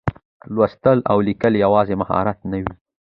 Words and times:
لوستل 0.53 0.97
او 1.11 1.17
لیکل 1.27 1.53
یوازې 1.65 1.93
مهارت 2.01 2.37
نه 2.51 2.57
و. 2.63 2.65